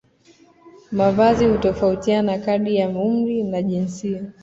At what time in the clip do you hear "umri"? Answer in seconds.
2.89-3.43